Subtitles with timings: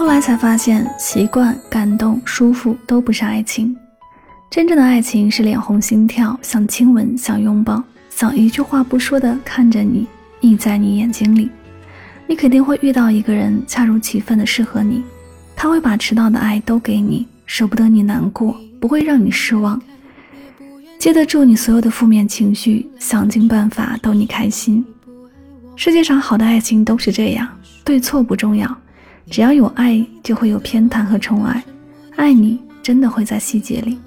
[0.00, 3.76] 后来才发现，习惯、感动、舒服都不是爱情。
[4.48, 10.06] 真正的爱情是脸红心跳，想亲吻，想拥抱，想一句话不说的看着你，
[10.40, 11.50] 映在你眼睛里。
[12.26, 15.04] 你肯定会遇到一个人，恰如其分的适合你，
[15.54, 19.78] 他会把迟到的爱都给你，舍不得你难过，不会让你失望，
[20.98, 24.82] 接得住你所有的负面情绪，想尽办法逗你开心。
[25.76, 27.46] 世界上好的爱情都是这样，
[27.84, 28.74] 对错不重要。
[29.28, 31.64] 只要有爱，就会有偏袒和宠爱。
[32.16, 33.98] 爱你，真的会在细节里，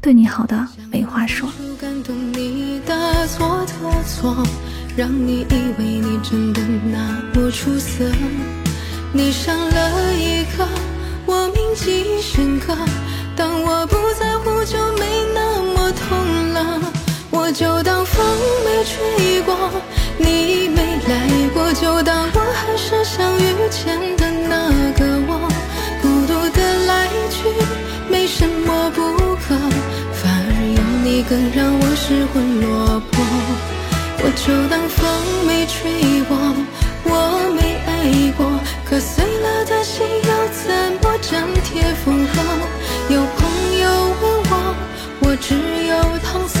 [0.00, 1.50] 对你好的没话说。
[4.96, 8.04] 让你以为你真的那么出色，
[9.12, 10.64] 你伤了一个，
[11.26, 12.76] 我铭记深刻。
[13.34, 14.63] 当我不在乎，
[21.74, 25.48] 就当我还是相遇前的那个我。
[26.00, 27.36] 孤独的来去
[28.08, 29.00] 没什么不
[29.36, 29.56] 可，
[30.12, 33.14] 反而有你更让我失魂落魄。
[34.22, 35.02] 我就当风
[35.46, 36.36] 没吹过，
[37.04, 37.90] 我没爱
[38.36, 38.46] 过，
[38.88, 40.62] 可碎了的心要怎
[41.02, 41.32] 么粘
[41.64, 42.32] 贴缝合？
[43.08, 43.38] 有朋
[43.82, 43.84] 友
[44.22, 44.52] 问我，
[45.20, 45.54] 我只
[45.88, 46.60] 有搪塞，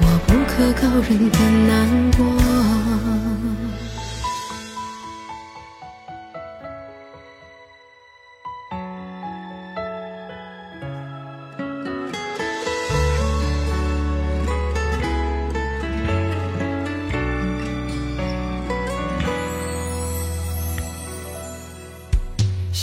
[0.00, 1.70] 我不可告人的难
[2.16, 2.20] 过。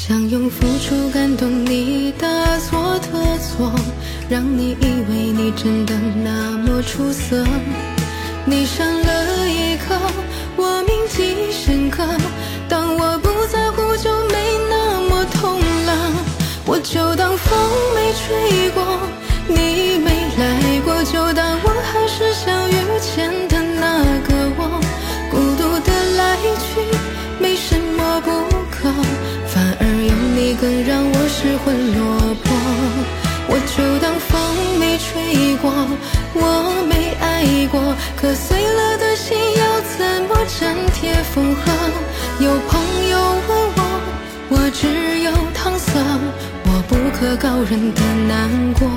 [0.01, 3.69] 想用付出感动你的错的错，
[4.29, 7.45] 让你以为你真的那么出色。
[8.45, 9.99] 你伤了一颗，
[10.55, 12.01] 我铭记深刻。
[12.69, 16.13] 当我不在乎，就没那么痛了。
[16.65, 17.59] 我就当风
[17.93, 18.81] 没吹过，
[19.49, 24.81] 你没来过，就当我还是相遇前的那个我。
[25.29, 26.98] 孤独的来去，
[35.69, 35.87] 过，
[36.33, 37.79] 我没爱过，
[38.17, 41.71] 可碎了的心要怎么粘贴缝合？
[42.39, 43.81] 有朋友问我，
[44.49, 45.99] 我只有搪塞，
[46.65, 48.89] 我不可告人的难过。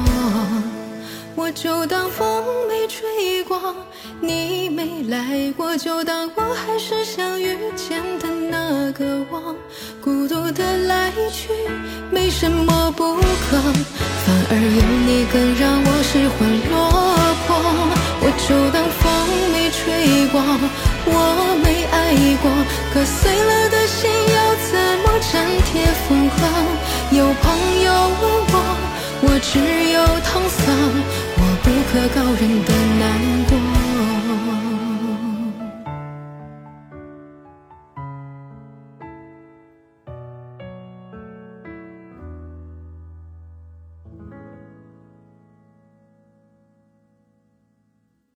[1.34, 3.74] 我就当风没吹过，
[4.20, 9.54] 你没来过，就当我还是相遇前的那个我。
[10.00, 11.52] 孤独的来去
[12.22, 13.58] 没什么不可，
[14.22, 16.38] 反而有你更让我失魂
[16.70, 16.78] 落
[17.48, 17.50] 魄。
[18.22, 19.02] 我就当风
[19.50, 19.82] 没吹
[20.30, 20.38] 过，
[21.04, 22.46] 我没爱过，
[22.94, 24.70] 可碎了的心要怎
[25.02, 25.34] 么粘
[25.66, 26.38] 贴缝合？
[27.10, 27.50] 有朋
[27.82, 27.90] 友
[28.20, 28.54] 问我，
[29.22, 29.58] 我只
[29.90, 30.62] 有搪塞。
[31.34, 33.02] 我不可告人的难
[33.48, 33.81] 过。